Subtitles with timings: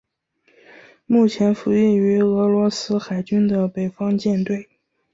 [1.05, 4.67] 目前服役于俄罗斯海军的北方舰队。